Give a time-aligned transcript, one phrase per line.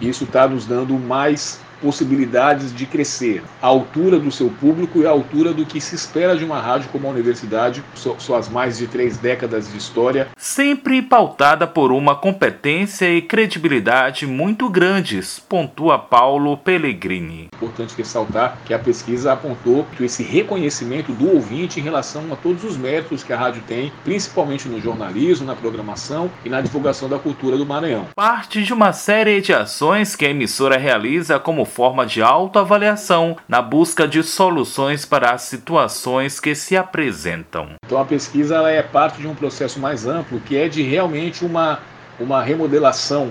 [0.00, 5.06] E isso está nos dando mais possibilidades de crescer à altura do seu público e
[5.06, 7.82] à altura do que se espera de uma rádio como a universidade,
[8.18, 10.28] suas mais de três décadas de história.
[10.36, 17.48] Sempre pautada por uma competência e credibilidade muito grandes, pontua Paulo Pellegrini.
[17.54, 22.64] Importante ressaltar que a pesquisa apontou que esse reconhecimento do ouvinte em relação a todos
[22.64, 27.18] os méritos que a rádio tem, principalmente no jornalismo, na programação e na divulgação da
[27.18, 28.06] cultura do Maranhão.
[28.14, 33.62] Parte de uma série de ações que a emissora realiza como forma de autoavaliação na
[33.62, 37.68] busca de soluções para as situações que se apresentam.
[37.86, 41.44] Então a pesquisa ela é parte de um processo mais amplo que é de realmente
[41.44, 41.78] uma,
[42.18, 43.30] uma remodelação,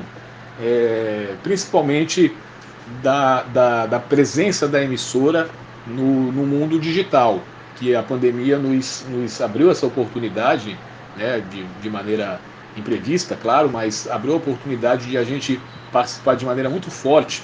[0.61, 2.33] é, principalmente
[3.03, 5.49] da, da, da, presença da emissora
[5.85, 7.41] no, no mundo digital,
[7.75, 10.77] que a pandemia nos, nos abriu essa oportunidade
[11.17, 12.39] né, de, de maneira
[12.77, 15.59] imprevista, claro, mas abriu a oportunidade de a gente
[15.91, 17.43] participar de maneira muito forte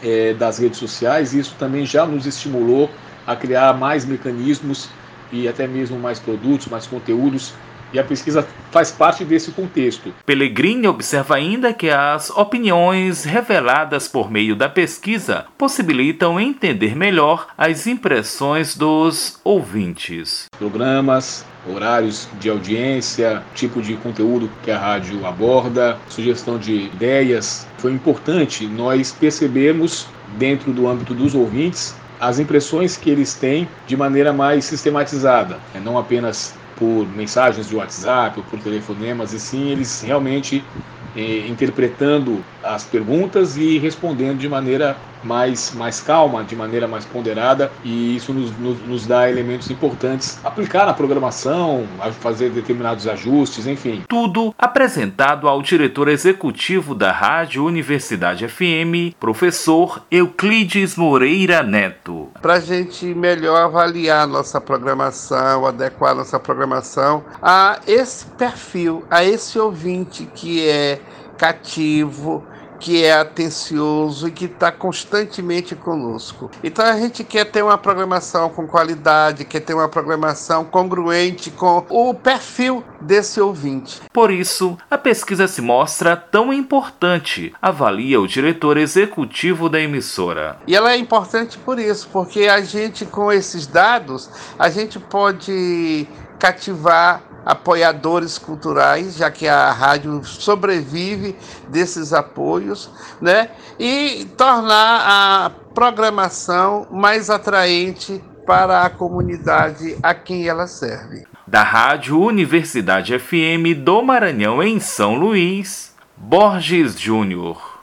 [0.00, 4.96] é, das redes sociais, e isso também já nos estimulou a criar mais mecanismos
[5.30, 7.58] e até mesmo mais produtos, mais conteúdos
[7.96, 10.12] e a pesquisa faz parte desse contexto.
[10.26, 17.86] Pellegrini observa ainda que as opiniões reveladas por meio da pesquisa possibilitam entender melhor as
[17.86, 20.44] impressões dos ouvintes.
[20.58, 27.66] Programas, horários de audiência, tipo de conteúdo que a rádio aborda, sugestão de ideias.
[27.78, 33.96] Foi importante nós percebermos, dentro do âmbito dos ouvintes, as impressões que eles têm de
[33.96, 35.80] maneira mais sistematizada, né?
[35.82, 40.70] não apenas por mensagens de WhatsApp ou por telefonemas, e sim eles realmente
[41.14, 47.70] eh, interpretando as perguntas e respondendo de maneira mais, mais calma, de maneira mais ponderada,
[47.84, 53.66] e isso nos, nos, nos dá elementos importantes aplicar na programação, a fazer determinados ajustes,
[53.66, 54.04] enfim.
[54.08, 62.28] Tudo apresentado ao diretor executivo da Rádio Universidade FM, professor Euclides Moreira Neto.
[62.40, 69.58] Para a gente melhor avaliar nossa programação, adequar nossa programação a esse perfil, a esse
[69.58, 71.00] ouvinte que é
[71.36, 72.44] cativo,
[72.78, 76.50] que é atencioso e que está constantemente conosco.
[76.62, 81.84] Então a gente quer ter uma programação com qualidade, quer ter uma programação congruente com
[81.88, 84.00] o perfil desse ouvinte.
[84.12, 90.58] Por isso, a pesquisa se mostra tão importante, avalia o diretor executivo da emissora.
[90.66, 96.06] E ela é importante por isso, porque a gente com esses dados, a gente pode
[96.38, 101.36] cativar apoiadores culturais, já que a rádio sobrevive
[101.68, 102.90] desses apoios,
[103.20, 103.50] né?
[103.78, 111.24] E tornar a programação mais atraente para a comunidade a quem ela serve.
[111.46, 117.75] Da Rádio Universidade FM do Maranhão, em São Luís, Borges Júnior.